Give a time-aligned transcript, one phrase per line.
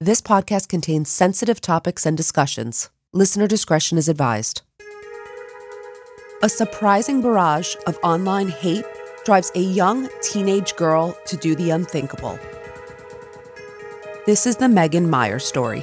[0.00, 2.88] This podcast contains sensitive topics and discussions.
[3.12, 4.62] Listener discretion is advised.
[6.40, 8.84] A surprising barrage of online hate
[9.24, 12.38] drives a young teenage girl to do the unthinkable.
[14.24, 15.82] This is the Megan Meier story.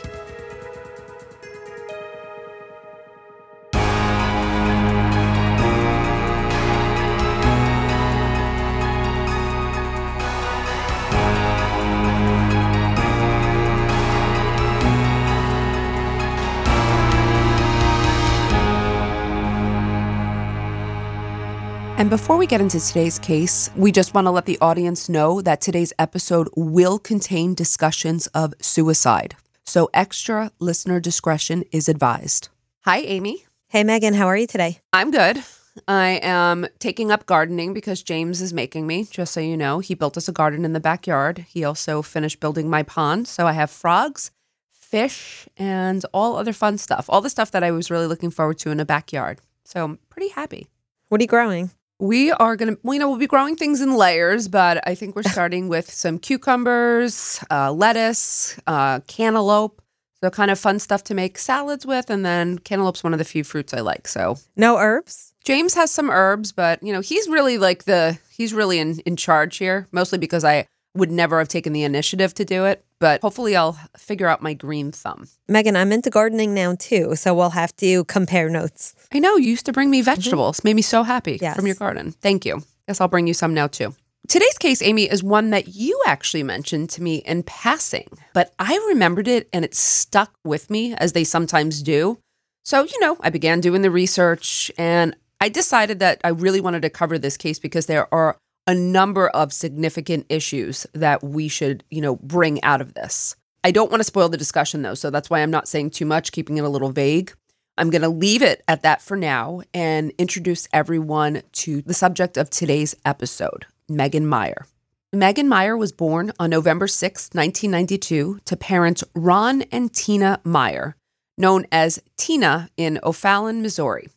[22.06, 25.42] And before we get into today's case, we just want to let the audience know
[25.42, 29.36] that today's episode will contain discussions of suicide.
[29.64, 32.50] So extra listener discretion is advised.
[32.82, 33.48] Hi, Amy.
[33.70, 34.82] Hey, Megan, how are you today?
[34.94, 35.44] I'm good.
[35.88, 39.80] I am taking up gardening because James is making me, just so you know.
[39.80, 41.40] He built us a garden in the backyard.
[41.50, 43.28] He also finished building my pond.
[43.28, 44.30] So I have frogs,
[44.70, 47.08] fish, and all other fun stuff.
[47.10, 49.40] All the stuff that I was really looking forward to in a backyard.
[49.64, 50.68] So I'm pretty happy.
[51.10, 51.72] What are you growing?
[52.00, 54.96] We are going to, well, you know, we'll be growing things in layers, but I
[54.96, 59.82] think we're starting with some cucumbers, uh, lettuce, uh, cantaloupe.
[60.24, 62.10] So, kind of fun stuff to make salads with.
[62.10, 64.08] And then cantaloupe's one of the few fruits I like.
[64.08, 65.34] So, No herbs?
[65.44, 69.16] James has some herbs, but, you know, he's really like the, he's really in, in
[69.16, 72.84] charge here, mostly because I would never have taken the initiative to do it.
[73.00, 75.28] But hopefully, I'll figure out my green thumb.
[75.48, 78.96] Megan, I'm into gardening now too, so we'll have to compare notes.
[79.14, 80.06] I know you used to bring me mm-hmm.
[80.06, 80.64] vegetables.
[80.64, 81.56] Made me so happy Yes.
[81.56, 82.12] from your garden.
[82.12, 82.64] Thank you.
[82.88, 83.96] Guess I'll bring you some now too.
[84.28, 88.76] Today's case, Amy, is one that you actually mentioned to me in passing, but I
[88.88, 92.18] remembered it and it stuck with me as they sometimes do.
[92.64, 96.82] So, you know, I began doing the research and I decided that I really wanted
[96.82, 101.84] to cover this case because there are a number of significant issues that we should,
[101.90, 103.36] you know, bring out of this.
[103.64, 106.06] I don't want to spoil the discussion though, so that's why I'm not saying too
[106.06, 107.34] much, keeping it a little vague.
[107.78, 112.38] I'm going to leave it at that for now and introduce everyone to the subject
[112.38, 114.66] of today's episode, Megan Meier.
[115.12, 120.96] Megan Meier was born on November 6, 1992, to parents Ron and Tina Meier,
[121.38, 124.10] known as Tina in O'Fallon, Missouri.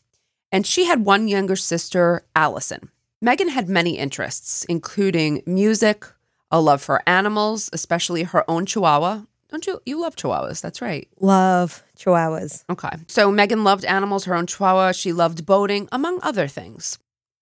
[0.52, 2.90] And she had one younger sister, Allison.
[3.20, 6.06] Megan had many interests, including music,
[6.52, 9.22] a love for animals, especially her own chihuahua.
[9.48, 9.80] Don't you?
[9.84, 10.60] You love chihuahuas.
[10.60, 11.08] That's right.
[11.18, 12.64] Love chihuahuas.
[12.70, 12.90] Okay.
[13.08, 14.92] So Megan loved animals, her own chihuahua.
[14.92, 16.98] She loved boating, among other things.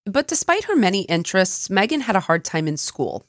[0.06, 3.26] But despite her many interests, Megan had a hard time in school.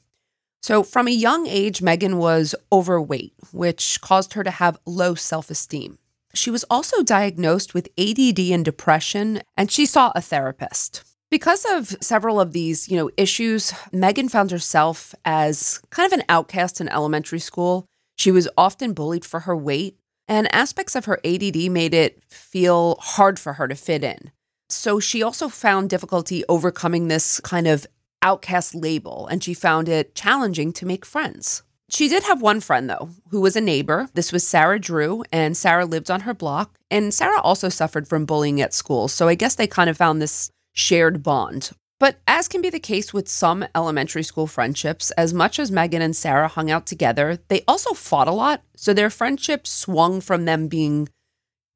[0.62, 5.50] So from a young age, Megan was overweight, which caused her to have low self
[5.50, 5.98] esteem.
[6.34, 11.02] She was also diagnosed with ADD and depression, and she saw a therapist.
[11.30, 16.24] Because of several of these, you know, issues, Megan found herself as kind of an
[16.30, 17.84] outcast in elementary school.
[18.16, 22.96] She was often bullied for her weight, and aspects of her ADD made it feel
[23.00, 24.30] hard for her to fit in.
[24.70, 27.86] So she also found difficulty overcoming this kind of
[28.22, 31.62] outcast label, and she found it challenging to make friends.
[31.90, 34.08] She did have one friend, though, who was a neighbor.
[34.14, 36.78] This was Sarah Drew, and Sarah lived on her block.
[36.90, 39.08] And Sarah also suffered from bullying at school.
[39.08, 41.70] So I guess they kind of found this shared bond.
[42.00, 46.00] But as can be the case with some elementary school friendships, as much as Megan
[46.00, 48.62] and Sarah hung out together, they also fought a lot.
[48.76, 51.08] So their friendship swung from them being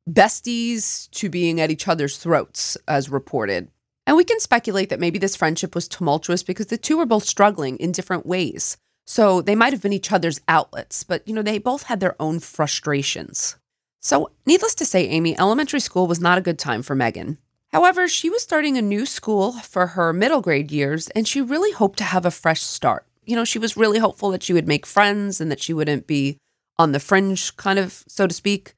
[0.08, 3.68] besties to being at each other's throats, as reported.
[4.06, 7.24] And we can speculate that maybe this friendship was tumultuous because the two were both
[7.24, 8.76] struggling in different ways.
[9.06, 12.20] So they might have been each other's outlets, but you know, they both had their
[12.20, 13.56] own frustrations.
[14.00, 17.38] So, needless to say, Amy, elementary school was not a good time for Megan.
[17.72, 21.72] However, she was starting a new school for her middle grade years, and she really
[21.72, 23.06] hoped to have a fresh start.
[23.24, 26.06] You know, she was really hopeful that she would make friends and that she wouldn't
[26.06, 26.36] be
[26.78, 28.74] on the fringe, kind of, so to speak.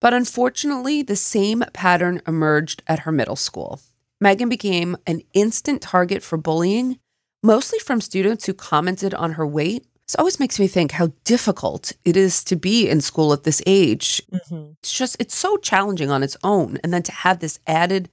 [0.00, 3.80] But unfortunately, the same pattern emerged at her middle school.
[4.20, 6.98] Megan became an instant target for bullying,
[7.42, 9.86] mostly from students who commented on her weight.
[10.06, 13.62] This always makes me think how difficult it is to be in school at this
[13.66, 14.20] age.
[14.32, 14.72] Mm-hmm.
[14.80, 16.78] It's just, it's so challenging on its own.
[16.82, 18.08] And then to have this added,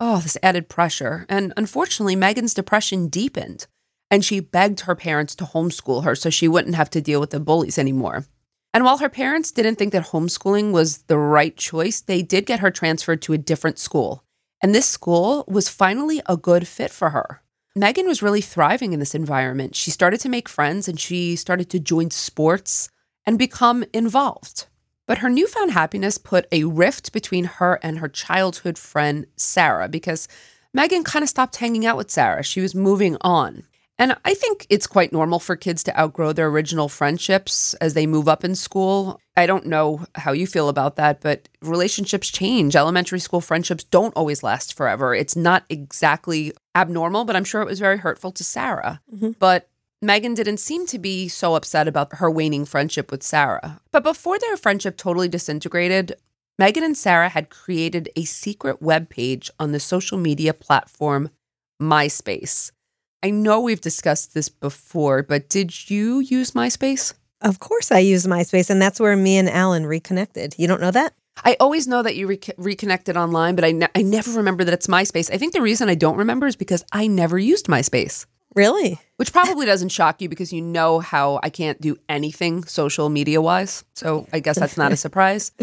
[0.00, 1.26] oh, this added pressure.
[1.28, 3.66] And unfortunately, Megan's depression deepened
[4.10, 7.30] and she begged her parents to homeschool her so she wouldn't have to deal with
[7.30, 8.24] the bullies anymore.
[8.72, 12.60] And while her parents didn't think that homeschooling was the right choice, they did get
[12.60, 14.24] her transferred to a different school.
[14.62, 17.42] And this school was finally a good fit for her.
[17.76, 19.74] Megan was really thriving in this environment.
[19.74, 22.88] She started to make friends and she started to join sports
[23.26, 24.66] and become involved.
[25.06, 30.28] But her newfound happiness put a rift between her and her childhood friend, Sarah, because
[30.72, 32.42] Megan kind of stopped hanging out with Sarah.
[32.42, 33.64] She was moving on.
[33.96, 38.06] And I think it's quite normal for kids to outgrow their original friendships as they
[38.06, 39.20] move up in school.
[39.36, 42.74] I don't know how you feel about that, but relationships change.
[42.74, 45.14] Elementary school friendships don't always last forever.
[45.14, 49.00] It's not exactly abnormal, but I'm sure it was very hurtful to Sarah.
[49.14, 49.32] Mm-hmm.
[49.38, 49.68] But
[50.04, 53.80] Megan didn't seem to be so upset about her waning friendship with Sarah.
[53.90, 56.16] But before their friendship totally disintegrated,
[56.58, 61.30] Megan and Sarah had created a secret web page on the social media platform
[61.80, 62.70] MySpace.
[63.22, 67.14] I know we've discussed this before, but did you use MySpace?
[67.40, 70.54] Of course, I use MySpace, and that's where me and Alan reconnected.
[70.58, 71.14] You don't know that?
[71.44, 74.74] I always know that you re- reconnected online, but I, ne- I never remember that
[74.74, 75.32] it's MySpace.
[75.32, 79.00] I think the reason I don't remember is because I never used MySpace, Really?
[79.16, 83.40] Which probably doesn't shock you because you know how I can't do anything social media
[83.40, 83.84] wise.
[83.94, 85.52] So I guess that's not a surprise.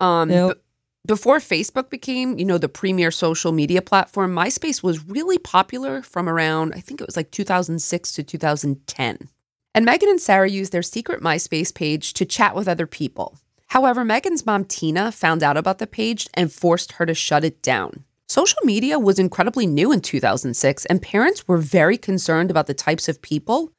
[0.00, 0.54] Um, Nope.
[0.56, 0.60] b-
[1.06, 6.28] before Facebook became, you know, the premier social media platform, MySpace was really popular from
[6.28, 9.28] around, I think it was like 2006 to 2010.
[9.74, 13.38] And Megan and Sarah used their secret MySpace page to chat with other people.
[13.68, 17.62] However, Megan's mom, Tina, found out about the page and forced her to shut it
[17.62, 18.04] down.
[18.32, 23.06] Social media was incredibly new in 2006, and parents were very concerned about the types
[23.06, 23.74] of people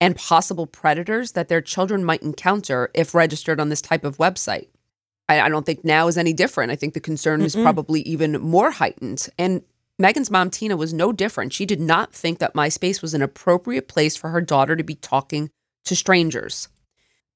[0.00, 4.68] and possible predators that their children might encounter if registered on this type of website.
[5.28, 6.70] I, I don't think now is any different.
[6.70, 7.64] I think the concern is Mm-mm.
[7.64, 9.28] probably even more heightened.
[9.40, 9.62] And
[9.98, 11.52] Megan's mom, Tina, was no different.
[11.52, 14.94] She did not think that MySpace was an appropriate place for her daughter to be
[14.94, 15.50] talking
[15.84, 16.68] to strangers.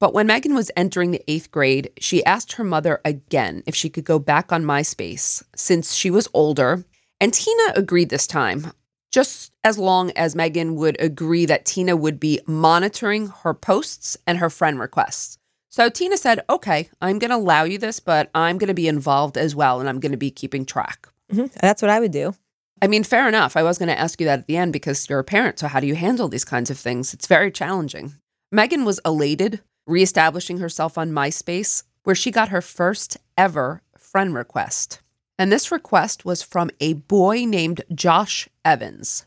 [0.01, 3.87] But when Megan was entering the eighth grade, she asked her mother again if she
[3.87, 6.83] could go back on MySpace since she was older.
[7.19, 8.71] And Tina agreed this time,
[9.11, 14.39] just as long as Megan would agree that Tina would be monitoring her posts and
[14.39, 15.37] her friend requests.
[15.69, 18.87] So Tina said, Okay, I'm going to allow you this, but I'm going to be
[18.87, 21.07] involved as well, and I'm going to be keeping track.
[21.31, 22.33] hmm That's what I would do.
[22.81, 23.55] I mean, fair enough.
[23.55, 25.59] I was going to ask you that at the end because you're a parent.
[25.59, 27.13] So, how do you handle these kinds of things?
[27.13, 28.15] It's very challenging.
[28.51, 35.01] Megan was elated, reestablishing herself on MySpace, where she got her first ever friend request.
[35.39, 39.25] And this request was from a boy named Josh Evans.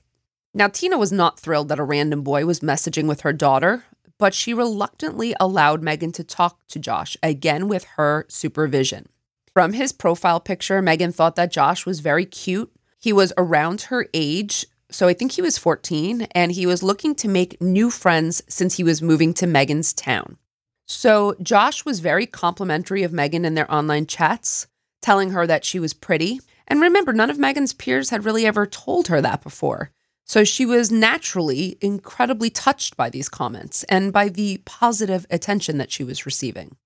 [0.52, 3.84] Now, Tina was not thrilled that a random boy was messaging with her daughter,
[4.18, 9.08] but she reluctantly allowed Megan to talk to Josh, again with her supervision.
[9.52, 12.73] From his profile picture, Megan thought that Josh was very cute.
[13.00, 17.14] He was around her age, so I think he was 14, and he was looking
[17.16, 20.38] to make new friends since he was moving to Megan's town.
[20.86, 24.66] So Josh was very complimentary of Megan in their online chats,
[25.00, 26.40] telling her that she was pretty.
[26.66, 29.90] And remember, none of Megan's peers had really ever told her that before.
[30.24, 35.92] So she was naturally incredibly touched by these comments and by the positive attention that
[35.92, 36.76] she was receiving.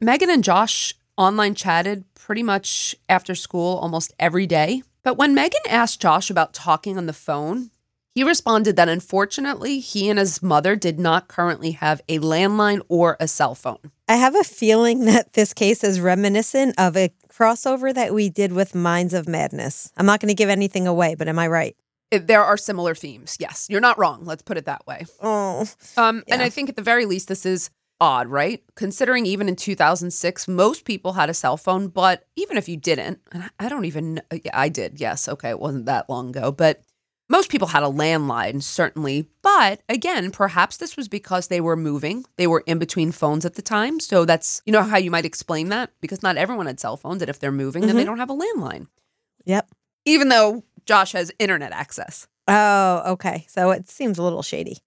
[0.00, 4.82] Megan and Josh online chatted pretty much after school almost every day.
[5.02, 7.70] But when Megan asked Josh about talking on the phone,
[8.20, 13.16] he responded that unfortunately, he and his mother did not currently have a landline or
[13.18, 13.78] a cell phone.
[14.10, 18.52] I have a feeling that this case is reminiscent of a crossover that we did
[18.52, 19.90] with Minds of Madness.
[19.96, 21.74] I'm not going to give anything away, but am I right?
[22.10, 23.38] It- there are similar themes.
[23.40, 24.26] Yes, you're not wrong.
[24.26, 25.06] Let's put it that way.
[25.22, 27.70] Oh, Um, And I think at the very least, this is
[28.02, 28.62] odd, right?
[28.74, 33.20] Considering even in 2006, most people had a cell phone, but even if you didn't,
[33.32, 35.00] and I- I don't even, yeah, I did.
[35.00, 35.26] Yes.
[35.26, 35.48] Okay.
[35.48, 36.82] It wasn't that long ago, but
[37.30, 39.26] most people had a landline, certainly.
[39.40, 42.26] But again, perhaps this was because they were moving.
[42.36, 44.00] They were in between phones at the time.
[44.00, 45.90] So that's, you know, how you might explain that?
[46.00, 47.22] Because not everyone had cell phones.
[47.22, 48.10] And if they're moving, then they mm-hmm.
[48.10, 48.88] don't have a landline,
[49.44, 49.68] yep.
[50.04, 52.26] even though Josh has internet access.
[52.48, 53.46] Oh, okay.
[53.48, 54.78] So it seems a little shady.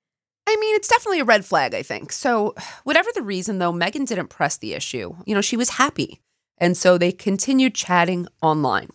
[0.45, 2.11] I mean, it's definitely a red flag, I think.
[2.11, 5.15] So, whatever the reason, though, Megan didn't press the issue.
[5.25, 6.19] You know, she was happy.
[6.57, 8.89] And so they continued chatting online.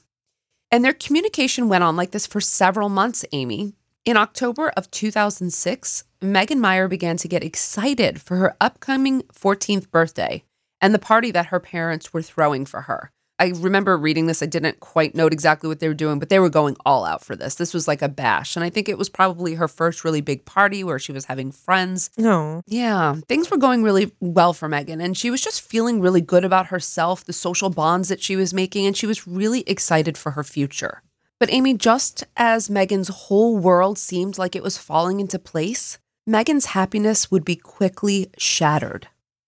[0.70, 3.75] And their communication went on like this for several months, Amy.
[4.04, 10.44] In October of 2006, Megan Meier began to get excited for her upcoming 14th birthday
[10.80, 13.10] and the party that her parents were throwing for her.
[13.40, 14.42] I remember reading this.
[14.42, 17.25] I didn't quite note exactly what they were doing, but they were going all out
[17.25, 17.54] for this.
[17.54, 18.57] This was like a bash.
[18.57, 21.52] And I think it was probably her first really big party where she was having
[21.52, 22.11] friends.
[22.18, 22.62] No.
[22.66, 26.45] Yeah, things were going really well for Megan, and she was just feeling really good
[26.45, 30.33] about herself, the social bonds that she was making, and she was really excited for
[30.33, 31.02] her future.
[31.38, 36.66] But Amy, just as Megan's whole world seemed like it was falling into place, Megan's
[36.66, 39.07] happiness would be quickly shattered.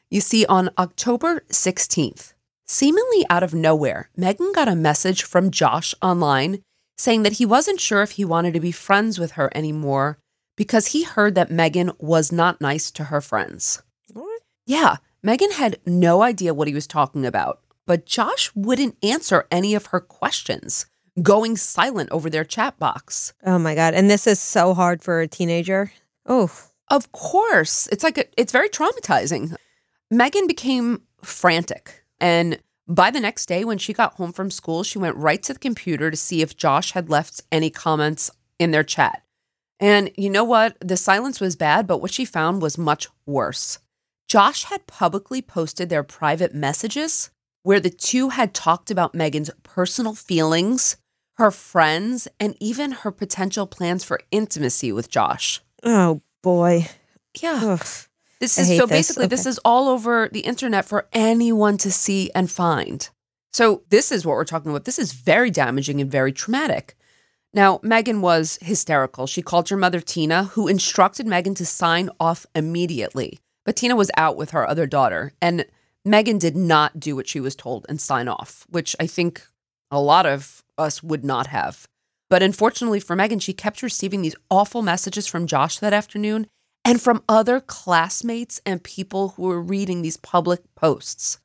[0.08, 2.34] You see, on October 16th,
[2.70, 6.62] seemingly out of nowhere, Megan got a message from Josh online
[6.96, 10.18] saying that he wasn't sure if he wanted to be friends with her anymore
[10.56, 13.82] because he heard that Megan was not nice to her friends.
[14.12, 14.42] What?
[14.66, 19.74] Yeah, Megan had no idea what he was talking about, but Josh wouldn't answer any
[19.74, 20.86] of her questions,
[21.20, 23.32] going silent over their chat box.
[23.44, 23.94] Oh my God.
[23.94, 25.92] And this is so hard for a teenager.
[26.24, 26.50] Oh,
[26.88, 29.56] Of course, it's like a, it's very traumatizing.
[30.10, 34.98] Megan became frantic, and by the next day when she got home from school, she
[34.98, 38.82] went right to the computer to see if Josh had left any comments in their
[38.82, 39.22] chat.
[39.78, 40.76] And you know what?
[40.80, 43.78] The silence was bad, but what she found was much worse.
[44.28, 47.30] Josh had publicly posted their private messages
[47.62, 50.96] where the two had talked about Megan's personal feelings,
[51.34, 55.60] her friends, and even her potential plans for intimacy with Josh.
[55.82, 56.88] oh boy.
[57.40, 57.60] Yeah.
[57.62, 57.86] Ugh.
[58.40, 58.88] This is so this.
[58.88, 59.50] basically this Okay.
[59.50, 63.08] is all over the internet for anyone to see and find.
[63.52, 64.84] So this is what we're talking about.
[64.84, 66.96] This is very damaging and very traumatic.
[67.52, 69.26] Now, Megan was hysterical.
[69.26, 73.40] She called her mother Tina, who instructed Megan to sign off immediately.
[73.66, 75.66] But Tina was out with her other daughter, and
[76.04, 79.46] Megan did not do what she was told and sign off, which I think
[79.90, 81.88] a lot of us would not have.
[82.30, 86.46] But unfortunately for Megan, she kept receiving these awful messages from Josh that afternoon
[86.84, 91.38] and from other classmates and people who were reading these public posts.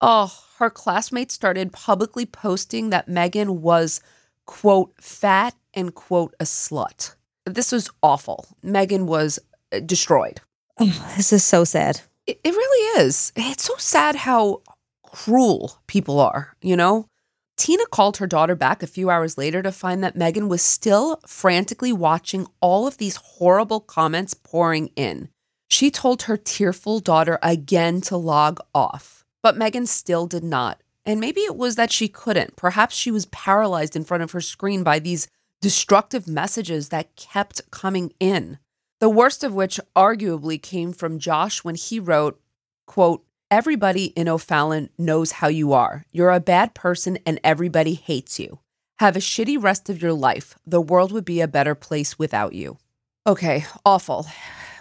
[0.00, 4.00] Oh, her classmates started publicly posting that Megan was,
[4.46, 7.14] quote, fat and, quote, a slut.
[7.44, 8.46] This was awful.
[8.62, 9.38] Megan was
[9.72, 10.40] uh, destroyed.
[10.78, 12.00] Oh, this is so sad.
[12.26, 13.32] It, it really is.
[13.34, 14.62] It's so sad how
[15.02, 17.08] cruel people are, you know?
[17.58, 21.20] Tina called her daughter back a few hours later to find that Megan was still
[21.26, 25.28] frantically watching all of these horrible comments pouring in.
[25.68, 30.82] She told her tearful daughter again to log off, but Megan still did not.
[31.04, 32.56] And maybe it was that she couldn't.
[32.56, 35.26] Perhaps she was paralyzed in front of her screen by these
[35.60, 38.58] destructive messages that kept coming in.
[39.00, 42.40] The worst of which arguably came from Josh when he wrote,
[42.86, 46.04] quote, Everybody in O'Fallon knows how you are.
[46.12, 48.58] You're a bad person and everybody hates you.
[48.98, 50.58] Have a shitty rest of your life.
[50.66, 52.76] The world would be a better place without you.
[53.26, 54.26] Okay, awful.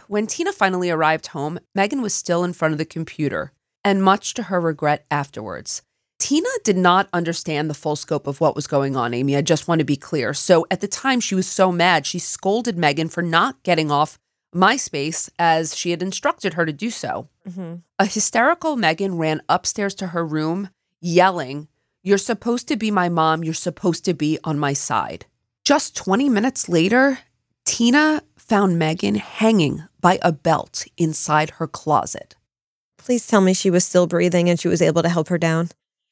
[0.10, 3.54] When Tina finally arrived home, Megan was still in front of the computer,
[3.86, 5.82] and much to her regret afterwards.
[6.20, 9.38] Tina did not understand the full scope of what was going on, Amy.
[9.38, 10.34] I just want to be clear.
[10.34, 14.20] So at the time, she was so mad, she scolded Megan for not getting off
[14.54, 17.30] MySpace as she had instructed her to do so.
[18.00, 20.70] A hysterical Megan ran upstairs to her room,
[21.01, 21.68] yelling,
[22.04, 23.44] You're supposed to be my mom.
[23.44, 25.25] You're supposed to be on my side.
[25.66, 27.20] Just 20 minutes later,
[27.66, 32.36] Tina found Megan hanging by a belt inside her closet.
[32.98, 35.70] Please tell me she was still breathing and she was able to help her down.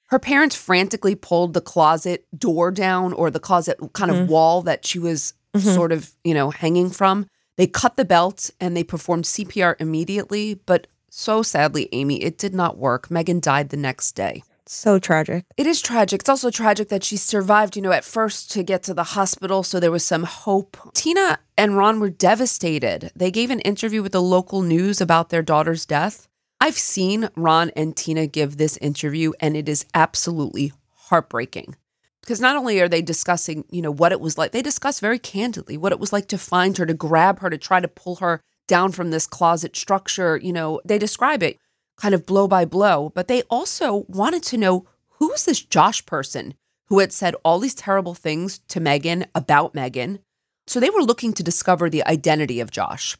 [0.09, 4.27] Her parents frantically pulled the closet door down or the closet kind of Mhm.
[4.27, 5.73] wall that she was Mhm.
[5.75, 7.27] sort of, you know, hanging from.
[7.57, 12.53] They cut the belt and they performed CPR immediately, but so sadly, Amy, it did
[12.53, 13.09] not work.
[13.09, 14.43] Megan died the next day.
[14.65, 15.45] So tragic.
[15.55, 16.21] It is tragic.
[16.21, 19.63] It's also tragic that she survived, you know, at first to get to the hospital,
[19.63, 20.75] so there was some hope.
[20.93, 23.11] Tina and Ron were devastated.
[23.15, 26.27] They gave an interview with the local news about their daughter's death.
[26.59, 31.75] I've seen Ron and Tina give this interview, and it is absolutely heartbreaking.
[32.19, 35.19] Because not only are they discussing, you know, what it was like, they discuss very
[35.19, 38.17] candidly what it was like to find her, to grab her, to try to pull
[38.17, 40.37] her down from this closet structure.
[40.37, 41.59] You know, they describe it
[41.97, 44.85] kind of blow by blow, but they also wanted to know
[45.19, 46.53] who is this Josh person
[46.87, 50.19] who had said all these terrible things to Megan about Megan.
[50.67, 53.15] So they were looking to discover the identity of Josh.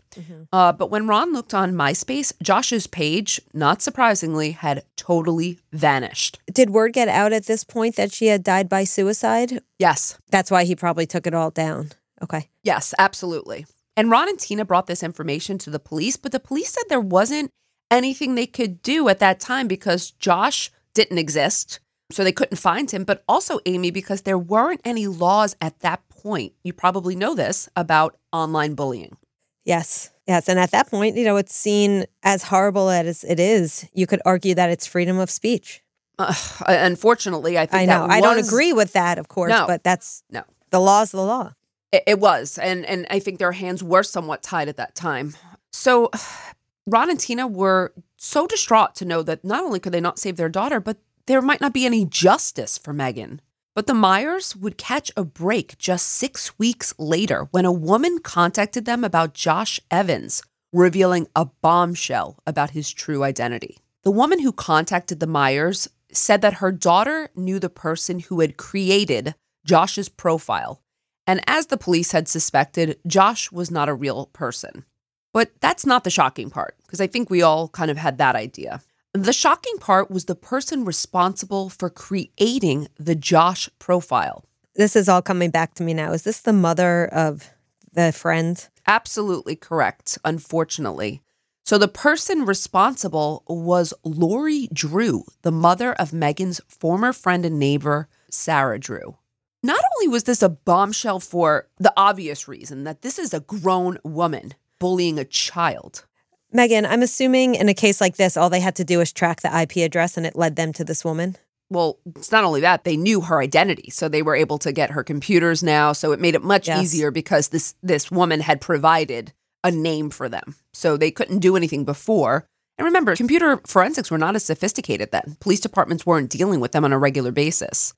[0.52, 6.40] Uh, but when Ron looked on MySpace, Josh's page, not surprisingly, had totally vanished.
[6.52, 9.62] Did word get out at this point that she had died by suicide?
[9.78, 11.92] Yes, That's why he probably took it all down.
[12.24, 12.50] Okay.
[12.64, 13.68] yes, absolutely.
[13.98, 17.00] And Ron and Tina brought this information to the police, but the police said there
[17.00, 17.50] wasn't
[17.90, 21.80] anything they could do at that time because Josh didn't exist.
[22.12, 26.08] So they couldn't find him, but also Amy, because there weren't any laws at that
[26.10, 26.54] point.
[26.64, 29.18] You probably know this about online bullying.
[29.64, 30.12] Yes.
[30.28, 30.48] Yes.
[30.48, 33.88] And at that point, you know, it's seen as horrible as it is.
[33.94, 35.82] You could argue that it's freedom of speech.
[36.20, 36.34] Uh,
[36.68, 38.08] unfortunately, I think I know.
[38.08, 39.66] that I don't agree with that, of course, No.
[39.68, 40.44] but that's No.
[40.70, 41.54] the law's of the law.
[41.92, 45.36] It, was, and and I think their hands were somewhat tied at that time.
[45.72, 46.12] So,
[46.88, 50.38] Ron and Tina were so distraught to know that not only could they not save
[50.38, 53.42] their daughter, but there might not be any justice for Megan.
[53.76, 58.86] But the Meiers would catch a break just six weeks later when a woman contacted
[58.86, 63.78] them about Josh Evans, revealing a bombshell about his true identity.
[64.04, 68.56] The woman who contacted the Meiers said that her daughter knew the person who had
[68.56, 70.82] created Josh's profile.
[71.28, 74.86] And as the police had suspected, Josh was not a real person.
[75.34, 78.36] But that's not the shocking part, because I think we all kind of had that
[78.36, 78.82] idea.
[79.14, 84.46] The shocking part was the person responsible for creating the Josh profile.
[84.76, 86.12] This is all coming back to me now.
[86.12, 87.50] Is this the mother of
[87.94, 88.68] the friend?
[88.88, 91.22] Absolutely correct, unfortunately.
[91.66, 98.08] So the person responsible was Lori Drew, the mother of Megan's former friend and neighbor,
[98.30, 99.18] Sarah Drew.
[99.66, 103.98] Not only was this a bombshell for the obvious reason that this is a grown
[104.04, 106.06] woman bullying a child,
[106.52, 109.42] Megan, I'm assuming in a case like this, all they had to do was track
[109.42, 111.36] the IP address and it led them to this woman.
[111.72, 113.90] well, it's not only that, they knew her identity.
[113.90, 115.94] So they were able to get her computers now.
[115.94, 116.84] So it made it much Yes.
[116.84, 120.54] easier because this this woman had provided a name for them.
[120.74, 122.46] So they couldn't do anything before.
[122.78, 125.38] And remember, computer forensics were not as sophisticated then.
[125.40, 127.96] Police departments weren't dealing with them on a regular basis.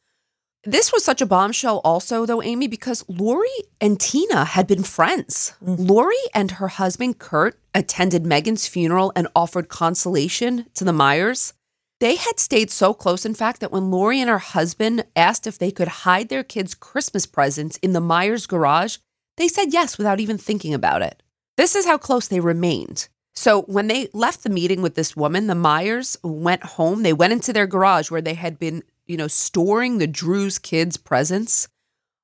[0.68, 3.48] This was such a bombshell, also, though, Amy, because Lori
[3.80, 5.54] and Tina had been friends.
[5.64, 5.88] Mm.
[5.88, 11.54] Lori and her husband, Kurt, attended Megan's funeral and offered consolation to the Meiers.
[12.02, 15.58] They had stayed so close, in fact, that when Lori and her husband asked if
[15.58, 18.98] they could hide their kids' Christmas presents in the Meiers garage,
[19.38, 21.24] they said yes without even thinking about it.
[21.56, 23.08] This is how close they remained.
[23.34, 27.04] So when they left the meeting with this woman, the Meiers went home.
[27.04, 30.98] They went into their garage where they had been, you know, storing the Drews kids'
[30.98, 31.68] presents.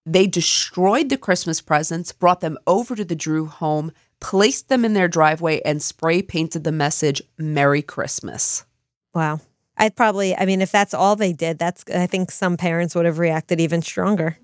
[0.05, 4.93] They destroyed the Christmas presents, brought them over to the Drew home, placed them in
[4.93, 8.65] their driveway, and spray painted the message Merry Christmas.
[9.13, 9.39] Wow.
[9.77, 13.05] I'd probably, I mean, if that's all they did, that's, I think some parents would
[13.05, 14.37] have reacted even stronger.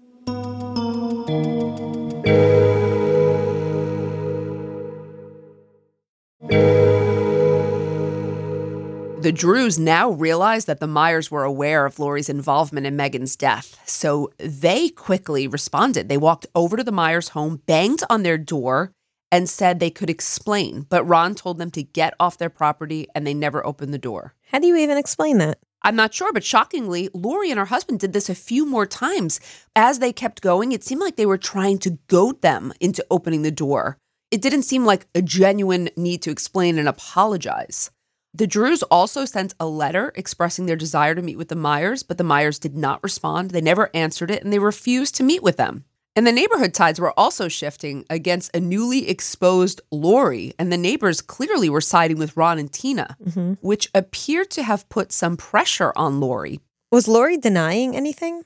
[9.22, 13.78] The Drews now realized that the Meiers were aware of Lori's involvement in Megan's death.
[13.86, 16.08] So they quickly responded.
[16.08, 18.94] They walked over to the Meiers home, banged on their door,
[19.30, 20.86] and said they could explain.
[20.90, 24.36] But Ron told them to get off their property and they never opened the door.
[24.54, 25.60] How do you even explain that?
[25.82, 29.42] I'm not sure, but shockingly, Lori and her husband did this a few more times.
[29.76, 33.42] As they kept going, it seemed like they were trying to goad them into opening
[33.42, 33.98] the door.
[34.32, 37.92] It didn't seem like a genuine need to explain and apologize.
[38.34, 42.18] The Drews also sent a letter expressing their desire to meet with the Meiers, but
[42.18, 43.52] the Meiers did not respond.
[43.52, 45.86] They never answered it and they refused to meet with them.
[46.16, 51.22] And the neighborhood tides were also shifting against a newly exposed Lori, and the neighbors
[51.22, 53.54] clearly were siding with Ron and Tina, mm-hmm.
[53.62, 56.60] which appeared to have put some pressure on Lori.
[56.92, 58.44] Was Lori denying anything?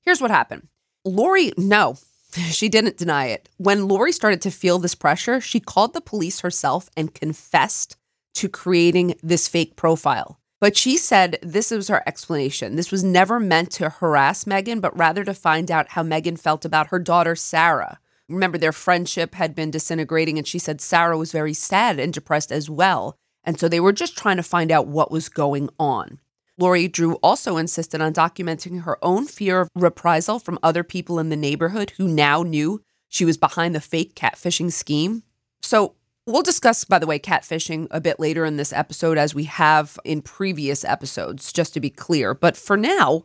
[0.00, 0.66] Here's what happened
[1.04, 1.96] Lori, no,
[2.50, 3.48] she didn't deny it.
[3.56, 7.96] When Lori started to feel this pressure, she called the police herself and confessed
[8.34, 10.38] to creating this fake profile.
[10.60, 12.76] But she said this was her explanation.
[12.76, 16.64] This was never meant to harass Megan, but rather to find out how Megan felt
[16.64, 17.98] about her daughter, Sarah.
[18.28, 22.52] Remember, their friendship had been disintegrating, and she said Sarah was very sad and depressed
[22.52, 23.16] as well.
[23.44, 26.20] And so they were just trying to find out what was going on.
[26.58, 31.28] Lori Drew also insisted on documenting her own fear of reprisal from other people in
[31.28, 35.24] the neighborhood who now knew she was behind the fake catfishing scheme.
[35.60, 39.44] So, we'll discuss, by the way, catfishing a bit later in this episode, as we
[39.44, 42.34] have in previous episodes, just to be clear.
[42.34, 43.24] But for now,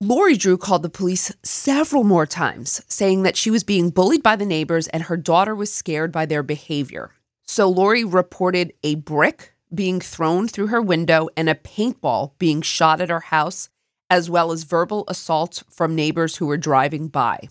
[0.00, 4.36] Lori Drew called the police several more times, saying that she was being bullied by
[4.36, 7.12] the neighbors and her daughter was scared by their behavior.
[7.46, 13.00] So Lori reported a brick being thrown through her window and a paintball being shot
[13.00, 13.68] at her house,
[14.10, 17.48] as well as verbal assault from neighbors who were driving by.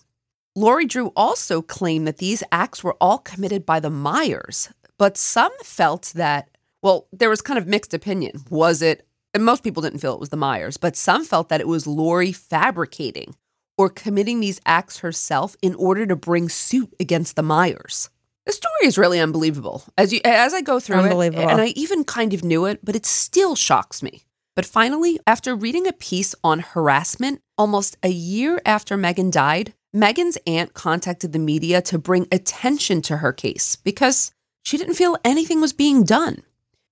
[0.57, 5.51] Lori Drew also claimed that these acts were all committed by the Meiers, but some
[5.63, 6.49] felt that,
[6.81, 8.41] well, there was kind of mixed opinion.
[8.49, 11.59] Was it, and most people didn't feel it was the Meiers, but some felt that
[11.59, 13.35] it was Lori fabricating
[13.77, 18.07] or committing these acts herself in order to bring suit against the Meiers.
[18.45, 19.83] The story is really unbelievable.
[19.97, 22.95] As you as I go through it, and I even kind of knew it, but
[22.95, 24.23] it still shocks me.
[24.55, 30.37] But finally, after reading a piece on harassment almost a year after Megan died, Megan's
[30.45, 35.61] aunt contacted the media to bring attention to her case because she didn't feel anything
[35.61, 36.43] was being done.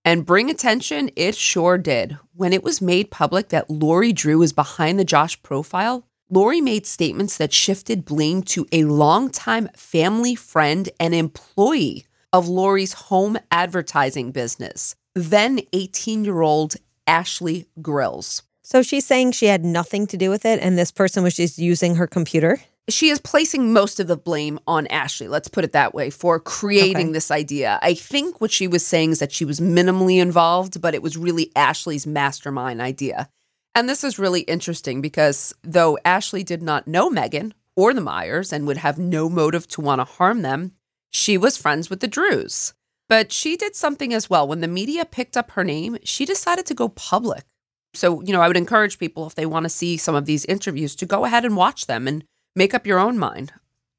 [0.06, 2.18] And bring attention, it sure did.
[2.34, 6.86] When it was made public that Lori Drew was behind the Josh profile, Lori made
[6.86, 14.32] statements that shifted blame to a longtime family friend and employee of Lori's home advertising
[14.32, 18.44] business, then 18 year old Ashley Grills.
[18.62, 21.60] So she's saying she had nothing to do with it and this person was just
[21.60, 22.62] using her computer?
[22.90, 26.38] She is placing most of the blame on Ashley, let's put it that way, for
[26.40, 27.14] creating Okay.
[27.14, 27.80] this idea.
[27.82, 31.16] I think what she was saying is that she was minimally involved, but it was
[31.16, 33.30] really Ashley's mastermind idea.
[33.74, 38.52] And this is really interesting because though Ashley did not know Megan or the Meiers
[38.52, 40.74] and would have no motive to want to harm them,
[41.10, 42.74] she was friends with the Drews.
[43.08, 44.48] But she did something as well.
[44.48, 47.46] When the media picked up her name, she decided to go public.
[47.94, 50.46] So, you know, I would encourage people if they want to see some of these
[50.46, 52.24] interviews to go ahead and watch them and
[52.56, 53.54] make up your own mind.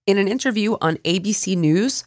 [0.07, 2.05] In an interview on ABC News,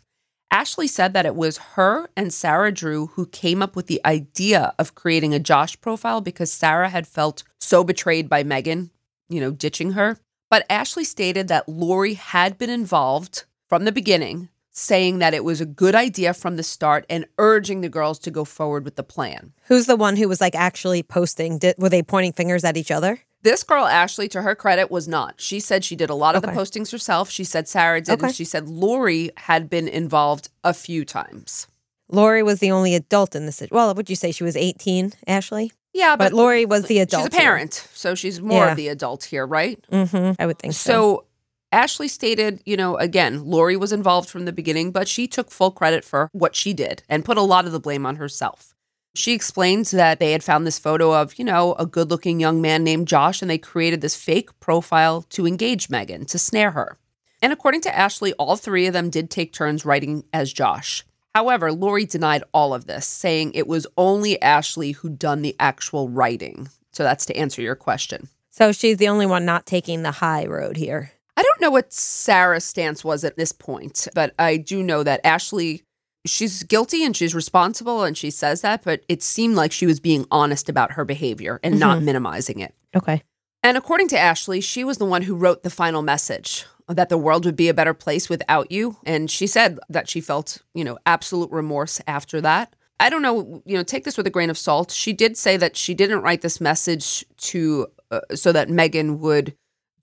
[0.51, 4.73] Ashley said that it was her and Sarah Drew who came up with the idea
[4.79, 8.91] of creating a Josh profile because Sarah had felt so betrayed by Megan,
[9.29, 10.17] you know, ditching her.
[10.49, 15.59] But Ashley stated that Lori had been involved from the beginning, saying that it was
[15.59, 19.03] a good idea from the start and urging the girls to go forward with the
[19.03, 19.51] plan.
[19.65, 21.57] Who's the one who was like actually posting?
[21.57, 23.19] Did, were they pointing fingers at each other?
[23.43, 25.35] This girl, Ashley, to her credit, was not.
[25.39, 27.29] She said she did a lot of the postings herself.
[27.29, 28.27] She said Sarah did, Okay.
[28.27, 31.67] and she said Lori had been involved a few times.
[32.09, 33.61] Lori was the only adult in this.
[33.71, 35.71] Well, would you say she was 18, Ashley?
[35.93, 37.23] Yeah, But Lori was the adult.
[37.31, 38.71] She's a parent, so she's more Yeah.
[38.71, 39.79] of the adult here, right?
[39.91, 40.33] Mm-hmm.
[40.41, 40.91] I would think so.
[40.91, 41.23] So
[41.71, 45.71] Ashley stated, you know, again, Lori was involved from the beginning, but she took full
[45.71, 48.73] credit for what she did and put a lot of the blame on herself.
[49.17, 52.61] She explains that they had found this photo of, you know, a good looking young
[52.61, 56.99] man named Josh, and they created this fake profile to engage Megan, to snare her.
[57.41, 61.03] And according to Ashley, all three of them did take turns writing as Josh.
[61.33, 66.09] However, Lori denied all of this, saying it was only Ashley who'd done the actual
[66.09, 66.69] writing.
[66.91, 68.29] So that's to answer your question.
[68.51, 71.11] So she's the only one not taking the high road here.
[71.35, 75.21] I don't know what Sarah's stance was at this point, but I do know that
[75.23, 75.83] Ashley,
[76.29, 79.99] she's guilty and she's responsible and she says that, but it seemed like she was
[79.99, 82.75] being honest about her behavior and not minimizing it.
[82.95, 83.23] Okay.
[83.63, 87.17] And according to Ashley, she was the one who wrote the final message that the
[87.17, 88.97] world would be a better place without you.
[89.05, 92.75] And she said that she felt, you know, absolute remorse after that.
[92.99, 94.91] I don't know, you know, take this with a grain of salt.
[94.91, 99.55] She did say that she didn't write this message to uh, so that Megan would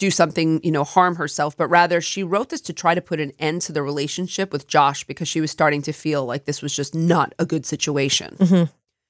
[0.05, 3.21] do something, you know, harm herself, but rather she wrote this to try to put
[3.21, 6.61] an end to the relationship with Josh because she was starting to feel like this
[6.61, 8.37] was just not a good situation.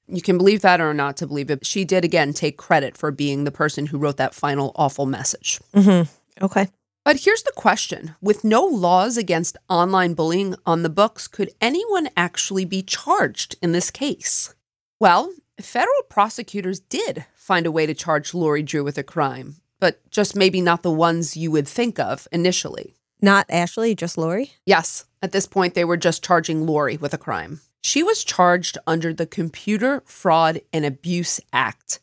[0.07, 1.65] You can believe that or not to believe it.
[1.65, 5.59] She did again take credit for being the person who wrote that final awful message.
[5.73, 6.43] Mm-hmm.
[6.45, 6.67] Okay.
[7.03, 12.07] But here's the question with no laws against online bullying on the books, could anyone
[12.15, 14.55] actually be charged in this case?
[14.99, 19.99] Well, federal prosecutors did find a way to charge Lori Drew with a crime, but
[20.09, 22.95] just maybe not the ones you would think of initially.
[23.21, 24.53] Not Ashley, just Lori?
[24.65, 27.61] Yes, at this point, they were just charging Lori with a crime.
[27.83, 31.99] She was charged under the Computer Fraud and Abuse Act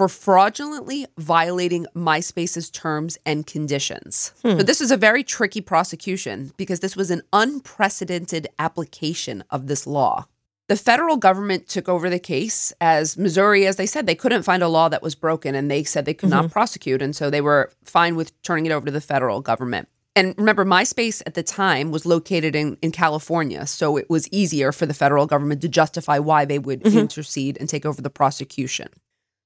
[0.00, 4.32] for fraudulently violating MySpace's terms and conditions.
[4.42, 4.56] Hmm.
[4.56, 9.86] But this is a very tricky prosecution because this was an unprecedented application of this
[9.86, 10.26] law.
[10.70, 14.62] The federal government took over the case as Missouri, as they said, they couldn't find
[14.62, 16.52] a law that was broken and they said they could not mm-hmm.
[16.52, 17.02] prosecute.
[17.02, 19.88] And so they were fine with turning it over to the federal government.
[20.14, 23.66] And remember, MySpace at the time was located in, in California.
[23.66, 26.98] So it was easier for the federal government to justify why they would mm-hmm.
[26.98, 28.90] intercede and take over the prosecution.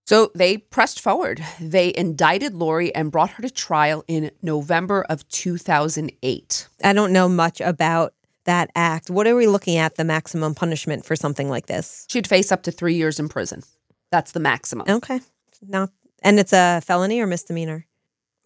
[0.06, 1.42] So they pressed forward.
[1.58, 6.68] They indicted Lori and brought her to trial in November of 2008.
[6.84, 8.12] I don't know much about
[8.44, 9.10] that act.
[9.10, 12.06] What are we looking at the maximum punishment for something like this?
[12.08, 13.62] She'd face up to three years in prison.
[14.10, 14.86] That's the maximum.
[14.88, 15.20] Okay.
[15.62, 15.88] No.
[16.22, 17.86] And it's a felony or misdemeanor?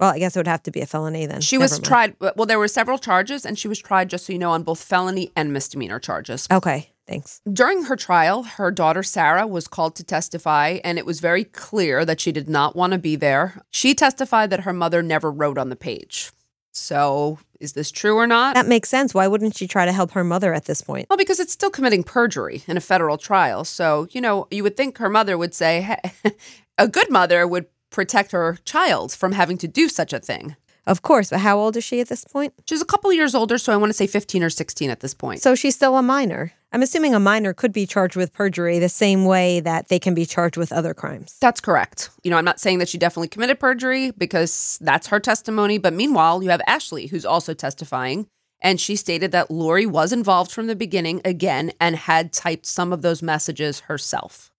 [0.00, 1.40] Well, I guess it would have to be a felony then.
[1.40, 1.84] She Never was mind.
[1.84, 4.62] tried, well, there were several charges, and she was tried, just so you know, on
[4.62, 6.46] both felony and misdemeanor charges.
[6.52, 7.40] Okay, thanks.
[7.52, 12.04] During her trial, her daughter Sarah was called to testify, and it was very clear
[12.04, 13.60] that she did not want to be there.
[13.70, 16.30] She testified that her mother never wrote on the page.
[16.70, 18.54] So, is this true or not?
[18.54, 19.14] That makes sense.
[19.14, 21.06] Why wouldn't she try to help her mother at this point?
[21.08, 23.64] Well, because it's still committing perjury in a federal trial.
[23.64, 26.32] So, you know, you would think her mother would say, hey,
[26.78, 30.56] a good mother would protect her child from having to do such a thing.
[30.86, 32.54] Of course, but how old is she at this point?
[32.66, 35.12] She's a couple years older, so I want to say 15 or 16 at this
[35.12, 35.42] point.
[35.42, 36.52] So she's still a minor.
[36.70, 40.14] I'm assuming a minor could be charged with perjury the same way that they can
[40.14, 41.36] be charged with other crimes.
[41.40, 42.10] That's correct.
[42.22, 45.78] You know, I'm not saying that she definitely committed perjury because that's her testimony.
[45.78, 48.28] But meanwhile, you have Ashley, who's also testifying.
[48.60, 52.92] And she stated that Lori was involved from the beginning again and had typed some
[52.92, 54.50] of those messages herself.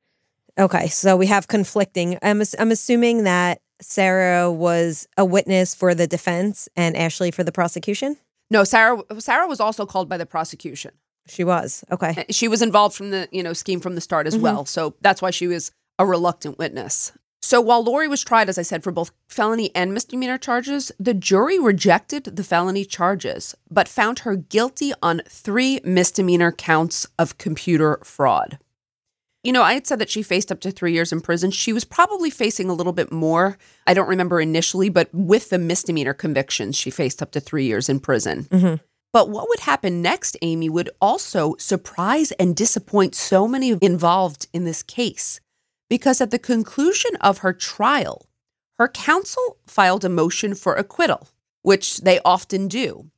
[0.58, 2.18] Okay, so we have conflicting.
[2.24, 7.52] I'm, I'm assuming that Sarah was a witness for the defense and Ashley for the
[7.52, 8.18] prosecution.
[8.52, 10.92] No, Sarah Sarah was also called by the prosecution.
[11.30, 11.84] She was.
[11.92, 12.26] Okay.
[12.30, 14.42] She was involved from the, you know, scheme from the start as Mhm.
[14.42, 14.66] well.
[14.66, 17.12] So that's why she was a reluctant witness.
[17.42, 21.14] So while Lori was tried, as I said, for both felony and misdemeanor charges, the
[21.14, 28.00] jury rejected the felony charges, but found her guilty on three misdemeanor counts of computer
[28.04, 28.60] fraud.
[29.42, 31.50] You know, I had said that she faced up to three years in prison.
[31.52, 33.58] She was probably facing a little bit more.
[33.88, 37.88] I don't remember initially, but with the misdemeanor convictions, she faced up to three years
[37.88, 38.48] in prison.
[38.52, 38.82] Mhm.
[39.12, 44.66] But what would happen next, Amy, would also surprise and disappoint so many involved in
[44.66, 45.40] this case.
[45.90, 48.28] Because at the conclusion of her trial,
[48.78, 51.28] her counsel filed a motion for acquittal,
[51.64, 53.10] which they often do.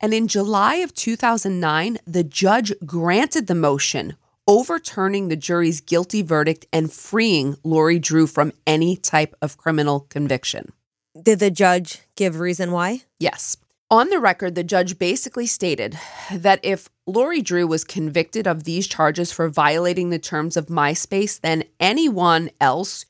[0.00, 6.66] And in July of 2009, the judge granted the motion, overturning the jury's guilty verdict
[6.72, 10.72] and freeing Lori Drew from any type of criminal conviction.
[11.20, 13.02] Did the judge give reason why?
[13.18, 13.56] Yes.
[13.90, 15.98] On the record, the judge basically stated
[16.30, 21.40] that if Lori Drew was convicted of these charges for violating the terms of MySpace,
[21.40, 23.06] then anyone else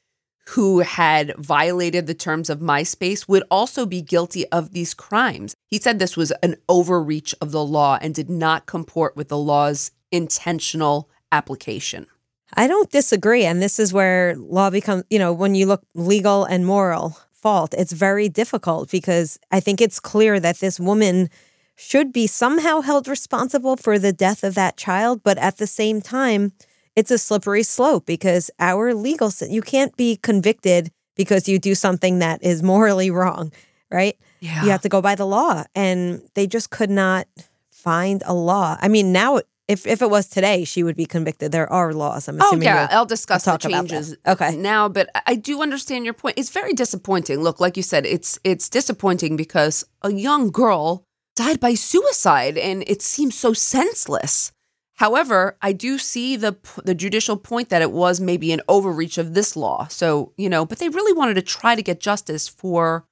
[0.51, 5.57] who had violated the terms of MySpace would also be guilty of these crimes.
[5.67, 9.37] He said this was an overreach of the law and did not comport with the
[9.37, 12.07] law's intentional application.
[12.55, 13.45] I don't disagree.
[13.45, 17.75] And this is where law becomes, you know, when you look legal and moral fault,
[17.77, 21.29] it's very difficult because I think it's clear that this woman
[21.77, 25.23] should be somehow held responsible for the death of that child.
[25.23, 26.53] But at the same time,
[26.97, 32.19] it's a slippery slope because our legal, you can't be convicted because you do something
[32.19, 33.53] that is morally wrong,
[33.91, 34.17] right?
[34.41, 34.65] Yeah.
[34.65, 35.65] You have to go by the law.
[35.75, 37.29] And they just could not
[37.71, 38.77] find a law.
[38.81, 41.53] I mean, now, if, if it was today, she would be convicted.
[41.53, 42.27] There are laws.
[42.27, 42.43] I'm assuming.
[42.43, 42.67] Oh assuming.
[42.67, 43.91] yeah, I'll discuss the talk about that.
[43.91, 44.57] changes Okay.
[44.57, 46.39] now, but I do understand your point.
[46.39, 47.41] It's very disappointing.
[47.41, 51.05] Look, like you said, it's it's disappointing because a young girl
[51.37, 54.53] died by suicide and it seems so senseless.
[54.95, 59.35] However, I do see the the judicial point that it was maybe an overreach of
[59.35, 59.87] this law.
[59.89, 63.05] So, you know, but they really wanted to try to get justice for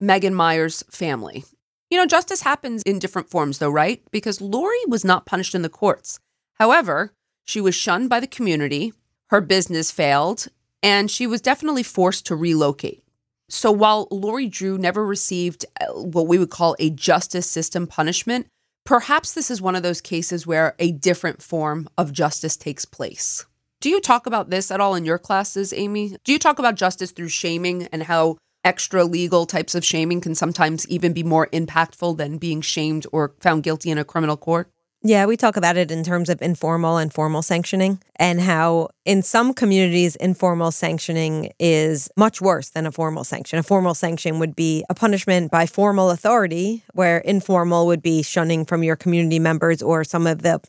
[0.00, 1.44] Megan Meiers' family.
[1.90, 4.02] You know, justice happens in different forms, though, right?
[4.10, 6.20] Because Lori was not punished in the courts.
[6.54, 7.12] However,
[7.44, 8.92] she was shunned by the community,
[9.30, 10.48] her business failed,
[10.82, 13.02] and she was definitely forced to relocate.
[13.48, 18.48] So while Lori Drew never received uh, what we would call a justice system punishment,
[18.84, 23.46] perhaps this is one of those cases where a different form of justice takes place.
[23.80, 26.16] Do you talk about this at all in your classes, Amy?
[26.24, 30.34] Do you talk about justice through shaming and how extra legal types of shaming can
[30.34, 34.70] sometimes even be more impactful than being shamed or found guilty in a criminal court?
[35.02, 39.22] Yeah, we talk about it in terms of informal and formal sanctioning, and how in
[39.22, 43.60] some communities, informal sanctioning is much worse than a formal sanction.
[43.60, 48.64] A formal sanction would be a punishment by formal authority, where informal would be shunning
[48.64, 50.60] from your community members or some of the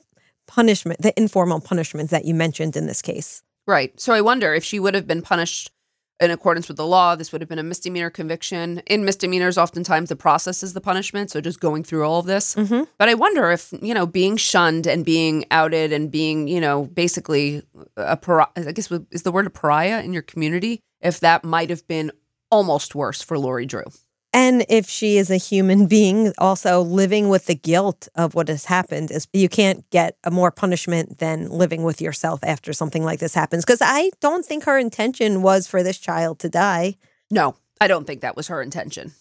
[0.47, 3.41] punishment, the informal punishments that you mentioned in this case.
[3.65, 3.99] Right.
[3.99, 5.71] So I wonder if she would have been punished
[6.20, 8.80] in accordance with the law, this would have been a misdemeanor conviction.
[8.88, 11.32] In misdemeanors, oftentimes the process is the punishment.
[11.32, 12.56] So just going through all of this.
[12.56, 12.84] Mm-hmm.
[12.98, 16.86] But I wonder if, you know, being shunned and being outed and being, you know,
[16.86, 17.64] basically
[17.96, 21.70] a pariah, I guess is the word a pariah in your community, if that might
[21.70, 22.12] have been
[22.52, 23.86] almost worse for Lori Drew.
[24.32, 28.65] And if she is a human being, also living with the guilt of what has
[28.65, 33.20] happened is you can't get a more punishment than living with yourself after something like
[33.20, 33.65] this happens.
[33.65, 36.96] Because I don't think her intention was for this child to die.
[37.32, 39.13] No, I don't think that was her intention.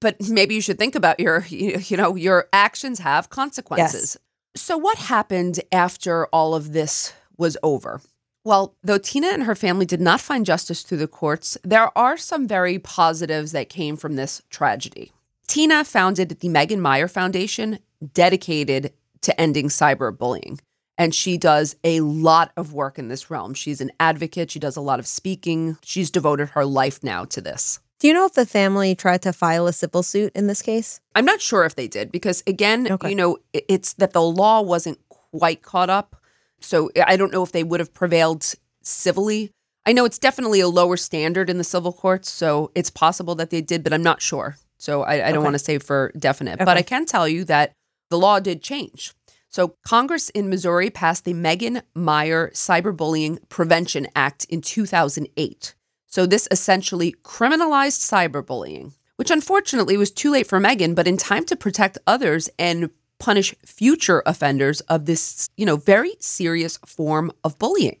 [0.00, 4.16] But maybe you should think about your, you you know, your actions have consequences.
[4.54, 8.02] So, what happened after all of this was over?
[8.44, 12.16] Well, though Tina and her family did not find justice through the courts, there are
[12.16, 15.12] some very positives that came from this tragedy.
[15.46, 17.78] Tina founded the Megan Meier Foundation,
[18.14, 20.58] dedicated to ending cyberbullying.
[20.98, 23.54] And she does a lot of work in this realm.
[23.54, 25.78] She's an advocate, she does a lot of speaking.
[25.82, 27.80] She's devoted her life now to this.
[27.98, 31.00] Do you know if the family tried to file a civil suit in this case?
[31.14, 33.10] I'm not sure if they did because, again, Okay.
[33.10, 36.16] you know, it's that the law wasn't quite caught up.
[36.62, 39.50] So eh, I don't know if they would have prevailed civilly.
[39.84, 43.50] I know it's definitely a lower standard in the civil courts, so it's possible that
[43.50, 44.56] they did, but I'm not sure.
[44.78, 45.44] So I, I don't Okay.
[45.44, 47.72] want to say for definite, but I can tell you that
[48.10, 49.12] the law did change.
[49.48, 55.74] So Congress in Missouri passed the Megan Meier Cyberbullying Prevention Act in 2008.
[56.06, 61.44] So this essentially criminalized cyberbullying, which unfortunately was too late for Megan, but in time
[61.46, 62.90] to protect others and
[63.22, 67.96] punish future offenders of this, you know, very serious form of bullying.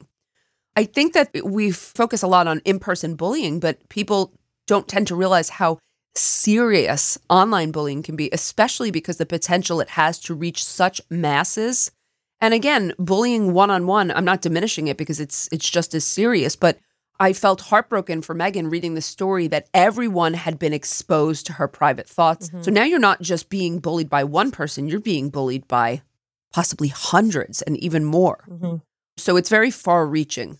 [0.74, 4.32] I think that we focus a lot on in-person bullying, but people
[4.66, 5.78] don't tend to realize how
[6.16, 11.92] serious online bullying can be, especially because the potential it has to reach such masses.
[12.40, 16.80] And again, bullying one-on-one, I'm not diminishing it because it's it's just as serious, but
[17.20, 21.68] I felt heartbroken for Megan reading the story that everyone had been exposed to her
[21.68, 22.48] private thoughts.
[22.48, 22.62] Mm-hmm.
[22.62, 26.02] So now you're not just being bullied by one person, you're being bullied by
[26.52, 28.44] possibly hundreds and even more.
[28.48, 28.76] Mm-hmm.
[29.16, 30.58] So it's very far reaching.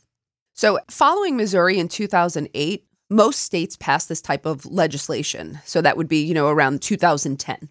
[0.54, 5.60] So, following Missouri in 2008, most states passed this type of legislation.
[5.64, 7.68] So that would be, you know, around 2010.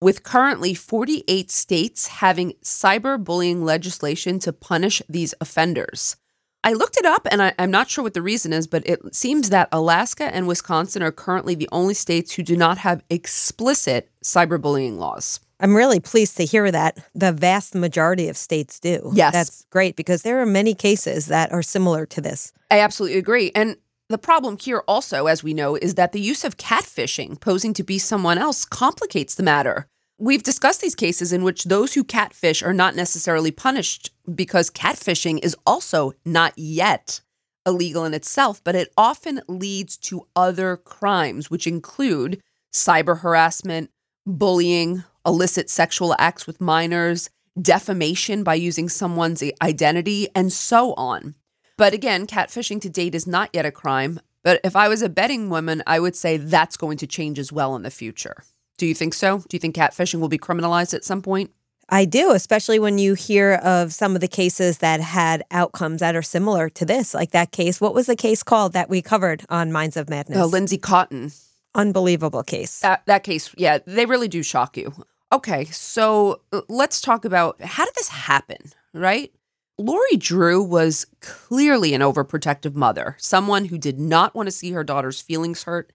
[0.00, 6.16] With currently 48 states having cyberbullying legislation to punish these offenders.
[6.64, 9.14] I looked it up and I, I'm not sure what the reason is, but it
[9.14, 14.10] seems that Alaska and Wisconsin are currently the only states who do not have explicit
[14.24, 15.40] cyberbullying laws.
[15.60, 19.12] I'm really pleased to hear that the vast majority of states do.
[19.14, 19.34] Yes.
[19.34, 22.52] That's great because there are many cases that are similar to this.
[22.70, 23.52] I absolutely agree.
[23.54, 23.76] And
[24.08, 27.82] the problem here also, as we know, is that the use of catfishing, posing to
[27.82, 29.86] be someone else, complicates the matter.
[30.24, 35.38] We've discussed these cases in which those who catfish are not necessarily punished because catfishing
[35.44, 37.20] is also not yet
[37.66, 42.40] illegal in itself, but it often leads to other crimes, which include
[42.72, 43.90] cyber harassment,
[44.26, 47.28] bullying, illicit sexual acts with minors,
[47.60, 51.34] defamation by using someone's identity, and so on.
[51.76, 54.20] But again, catfishing to date is not yet a crime.
[54.42, 57.52] But if I was a betting woman, I would say that's going to change as
[57.52, 58.42] well in the future.
[58.76, 59.38] Do you think so?
[59.38, 61.50] Do you think catfishing will be criminalized at some point?
[61.88, 66.16] I do, especially when you hear of some of the cases that had outcomes that
[66.16, 67.80] are similar to this, like that case.
[67.80, 70.38] What was the case called that we covered on Minds of Madness?
[70.38, 71.32] Uh, Lindsay Cotton.
[71.74, 72.80] Unbelievable case.
[72.80, 74.94] That, that case, yeah, they really do shock you.
[75.32, 78.58] Okay, so uh, let's talk about how did this happen,
[78.92, 79.32] right?
[79.76, 84.84] Lori Drew was clearly an overprotective mother, someone who did not want to see her
[84.84, 85.92] daughter's feelings hurt.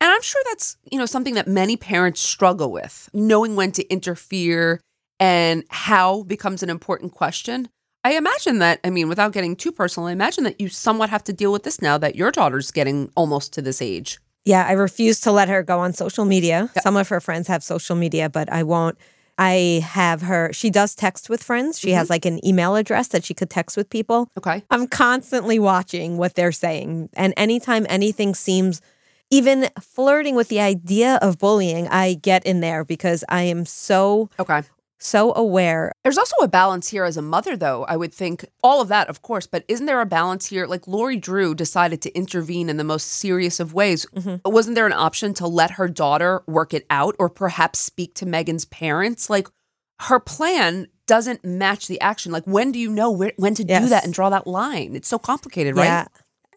[0.00, 3.86] And I'm sure that's, you know, something that many parents struggle with, knowing when to
[3.92, 4.80] interfere
[5.18, 7.68] and how becomes an important question.
[8.02, 11.22] I imagine that, I mean, without getting too personal, I imagine that you somewhat have
[11.24, 14.18] to deal with this now that your daughter's getting almost to this age.
[14.46, 16.70] Yeah, I refuse to let her go on social media.
[16.82, 18.96] Some of her friends have social media, but I won't.
[19.36, 21.78] I have her, she does text with friends.
[21.78, 22.12] She has mm-hmm.
[22.12, 24.28] like an email address that she could text with people.
[24.38, 24.62] Okay.
[24.70, 27.10] I'm constantly watching what they're saying.
[27.12, 28.80] And anytime anything seems
[29.30, 34.28] even flirting with the idea of bullying, I get in there because I am so,
[34.38, 34.62] Okay.
[34.98, 35.92] so aware.
[36.02, 37.84] There's also a balance here as a mother, though.
[37.84, 40.66] I would think all of that, of course, but isn't there a balance here?
[40.66, 44.04] Like Lori Drew decided to intervene in the most serious of ways.
[44.14, 44.50] Mm-hmm.
[44.50, 48.26] Wasn't there an option to let her daughter work it out or perhaps speak to
[48.26, 49.30] Megan's parents?
[49.30, 49.48] Like
[50.00, 52.30] her plan doesn't match the action.
[52.32, 54.94] Like when do you know where, when to do that and draw that line?
[54.94, 55.84] It's so complicated, right?
[55.84, 56.06] Yeah.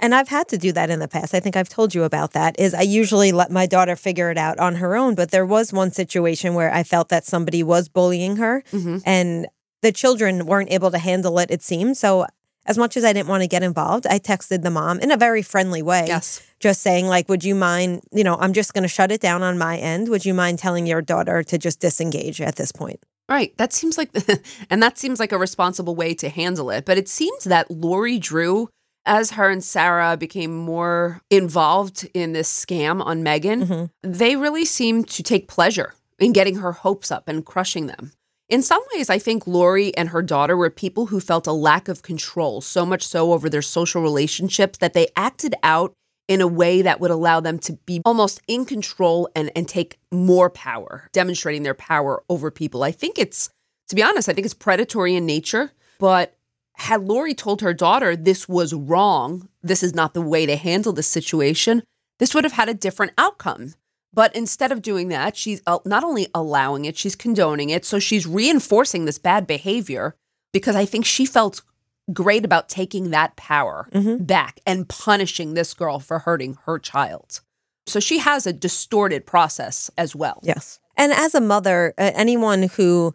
[0.04, 1.34] And I've had to do that in the past.
[1.34, 2.60] I think I've told you about that.
[2.60, 5.72] Is I usually let my daughter figure it out on her own, but there was
[5.72, 8.98] one situation where I felt that somebody was bullying her Mm-hmm.
[9.06, 9.48] and
[9.82, 11.96] the children weren't able to handle it it seemed.
[11.98, 12.26] So
[12.66, 15.18] as much as I didn't want to get involved, I texted the mom in a
[15.18, 16.06] very friendly way.
[16.08, 16.42] Yes.
[16.60, 19.44] Just saying like, would you mind, you know, I'm just going to shut it down
[19.44, 20.08] on my end.
[20.10, 23.00] Would you mind telling your daughter to just disengage at this point?
[23.30, 23.56] Right.
[23.58, 24.12] That seems like,
[24.70, 26.86] and that seems like a responsible way to handle it.
[26.86, 28.70] But it seems that Lori Drew,
[29.06, 34.12] as her and Sarah became more involved in this scam on Megan, mm-hmm.
[34.12, 38.12] they really seemed to take pleasure in getting her hopes up and crushing them.
[38.50, 41.88] In some ways, I think Lori and her daughter were people who felt a lack
[41.88, 45.94] of control, so much so over their social relationships that they acted out
[46.28, 49.98] in a way that would allow them to be almost in control and, and take
[50.12, 52.84] more power, demonstrating their power over people.
[52.84, 53.50] I think it's,
[53.90, 56.38] to be honest, I think it's predatory in nature, but
[56.76, 60.94] had Lori told her daughter this was wrong, this is not the way to handle
[60.94, 61.84] this situation,
[62.20, 63.74] this would have had a different outcome.
[64.14, 67.84] But instead of doing that, she's uh, not only allowing it, she's condoning it.
[67.84, 70.16] So she's reinforcing this bad behavior
[70.52, 71.64] because I think she felt
[72.12, 73.88] great about taking that power
[74.20, 77.42] back and punishing this girl for hurting her child.
[77.88, 80.40] So she has a distorted process as well.
[80.44, 80.80] Yes.
[80.96, 83.14] And as a mother, anyone who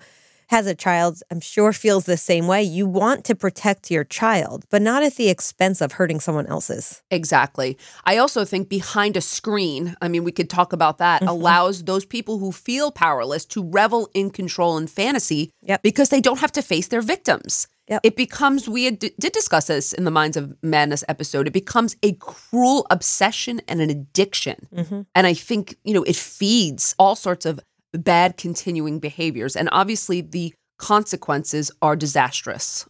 [0.48, 2.62] has a child, I'm sure feels the same way.
[2.62, 7.02] You want to protect your child, but not at the expense of hurting someone else's.
[7.10, 7.78] Exactly.
[8.04, 11.28] I also think behind a screen, I mean, we could talk about that, Mm-hmm.
[11.28, 15.82] allows those people who feel powerless to revel in control and fantasy Yep.
[15.82, 17.66] because they don't have to face their victims.
[17.88, 18.00] Yep.
[18.04, 21.96] It becomes, we had, did discuss this in the Minds of Madness episode, it becomes
[22.02, 24.68] a cruel obsession and an addiction.
[24.74, 25.00] Mm-hmm.
[25.14, 27.58] And I think, you know, it feeds all sorts of
[27.92, 29.56] bad continuing behaviors.
[29.56, 32.86] And obviously, the consequences are disastrous.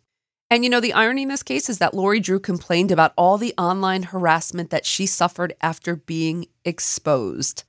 [0.51, 3.37] And you know, the irony in this case is that Lori Drew complained about all
[3.37, 7.65] the online harassment that she suffered after being exposed.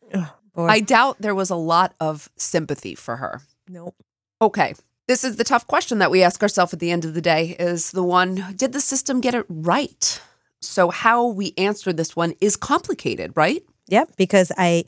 [0.55, 3.41] Boy, I doubt there was a lot of sympathy for her.
[3.67, 3.95] nope.
[4.41, 4.73] Okay.
[5.09, 7.55] This is the tough question that we ask ourselves at the end of the day
[7.59, 10.21] is the one did the system get it right?
[10.61, 13.63] So how we answer this one is complicated, right?
[13.87, 14.85] Yep, because I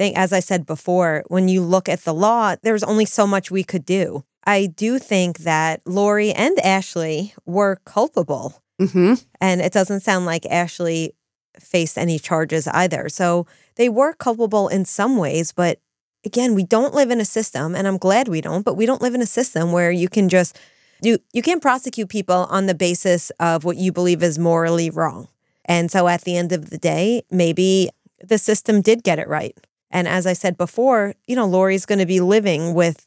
[0.00, 3.50] think, as I said before, when you look at the law, there's only so much
[3.50, 4.24] we could do.
[4.46, 8.62] I do think that Lori and Ashley were culpable.
[8.80, 9.22] Mhm.
[9.42, 11.12] And it doesn't sound like Ashley
[11.58, 13.10] faced any charges either.
[13.10, 13.46] So
[13.76, 15.80] they were culpable in some ways, but
[16.24, 19.02] again, we don't live in a system, and I'm glad we don't, but we don't
[19.02, 20.58] live in a system where you can just
[21.02, 25.28] you you can't prosecute people on the basis of what you believe is morally wrong.
[25.66, 27.90] And so at the end of the day, maybe
[28.26, 29.56] the system did get it right.
[29.90, 33.06] And as I said before, you know, Lori's going to be living with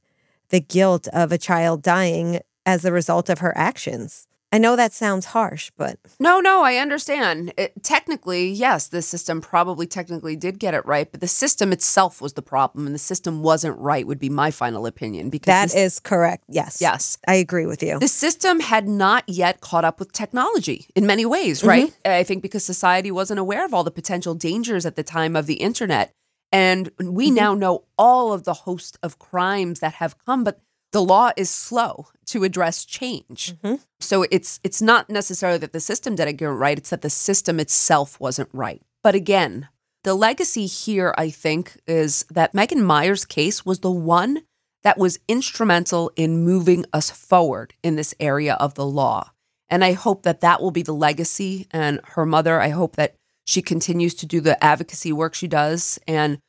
[0.49, 4.27] the guilt of a child dying as a result of her actions.
[4.51, 7.53] I know that sounds harsh, but No, no, I understand.
[7.57, 12.21] It, technically, yes, the system probably technically did get it right, but the system itself
[12.21, 14.05] was the problem, and the system wasn't right.
[14.05, 16.43] Would be my final opinion because that this- is correct.
[16.47, 16.77] Yes.
[16.79, 17.97] yes, I agree with you.
[17.97, 21.87] the system had not yet caught up with technology in many ways, right?
[21.87, 22.11] Mm-hmm.
[22.11, 25.47] I think because society wasn't aware of all the potential dangers at the time of
[25.47, 26.13] the internet.
[26.53, 27.35] And we mm-hmm.
[27.35, 31.49] now know all of the host of crimes that have come, but the law is
[31.49, 33.55] slow to address change.
[33.55, 33.81] Mm-hmm.
[33.99, 37.09] So it's it's not necessarily that the system didn't get it right, it's that the
[37.09, 38.81] system itself wasn't right.
[39.01, 39.67] But again,
[40.03, 44.43] the legacy here, I think, is that Megan Meier's case was the one
[44.83, 49.31] that was instrumental in moving us forward in this area of the law.
[49.69, 51.67] And I hope that that will be the legacy.
[51.71, 53.15] And her mother, I hope that
[53.45, 55.99] she continues to do the advocacy work she does.
[56.07, 56.39] And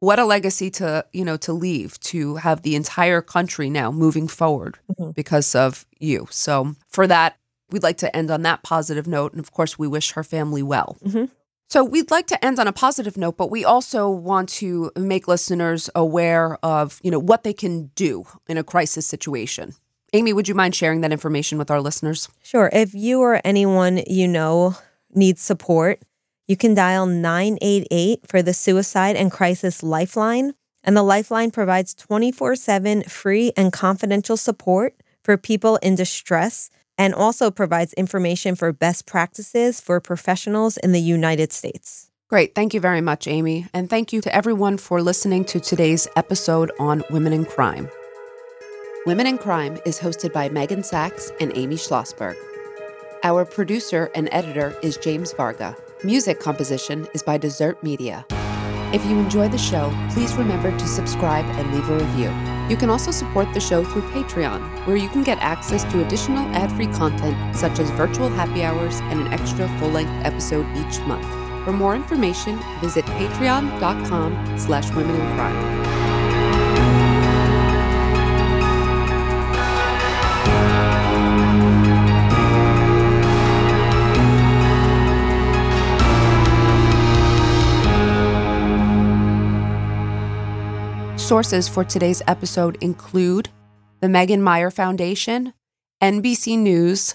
[0.00, 4.28] what a legacy to, you know, to leave, to have the entire country now moving
[4.28, 5.10] forward mm-hmm.
[5.10, 6.26] because of you.
[6.30, 7.36] So for that,
[7.70, 9.32] we'd like to end on that positive note.
[9.32, 10.96] And of course, we wish her family well.
[11.04, 11.26] Mm-hmm.
[11.68, 15.28] So we'd like to end on a positive note, but we also want to make
[15.28, 19.74] listeners aware of, you know, what they can do in a crisis situation.
[20.12, 22.28] Amy, would you mind sharing that information with our listeners?
[22.42, 22.68] Sure.
[22.72, 24.76] If you or anyone you know
[25.14, 26.02] needs support,
[26.50, 30.52] you can dial 988 for the Suicide and Crisis Lifeline.
[30.82, 37.14] And the Lifeline provides 24 7 free and confidential support for people in distress and
[37.14, 42.10] also provides information for best practices for professionals in the United States.
[42.28, 42.56] Great.
[42.56, 43.68] Thank you very much, Amy.
[43.72, 47.88] And thank you to everyone for listening to today's episode on Women and Crime.
[49.06, 52.34] Women and Crime is hosted by Meghan Sacks and Amy Shlosberg.
[53.22, 55.76] Our producer and editor is James Varga.
[56.02, 58.24] Music composition is by Desert Media.
[58.90, 62.30] If you enjoy the show, please remember to subscribe and leave a review.
[62.70, 66.46] You can also support the show through Patreon, where you can get access to additional
[66.56, 71.26] ad-free content such as virtual happy hours and an extra full-length episode each month.
[71.66, 75.89] For more information, visit patreon.com slash women in crime.
[91.30, 93.50] Sources for today's episode include
[94.00, 95.52] the Megan Meier Foundation,
[96.02, 97.14] NBC News,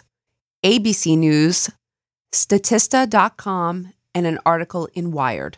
[0.65, 1.69] ABC News,
[2.33, 5.57] Statista.com, and an article in Wired.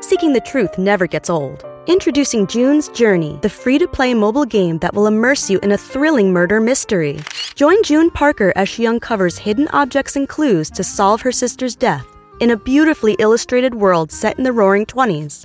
[0.00, 1.62] Seeking the truth never gets old.
[1.88, 5.76] Introducing June's Journey, the free to play mobile game that will immerse you in a
[5.76, 7.20] thrilling murder mystery.
[7.54, 12.06] Join June Parker as she uncovers hidden objects and clues to solve her sister's death
[12.40, 15.44] in a beautifully illustrated world set in the roaring 20s.